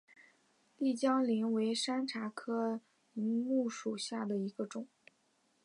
[0.79, 2.81] 丽江柃为山茶科
[3.13, 4.87] 柃木属下的一个种。